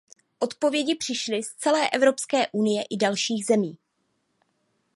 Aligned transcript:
Odpovědi 0.39 0.95
přišly 0.95 1.43
z 1.43 1.53
celé 1.55 1.89
Evropské 1.89 2.47
unie 2.51 2.83
i 2.89 2.97
dalších 2.97 3.45
zemí. 3.45 3.77